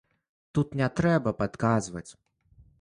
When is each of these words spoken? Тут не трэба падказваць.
Тут 0.57 0.73
не 0.81 0.87
трэба 1.01 1.35
падказваць. 1.45 2.07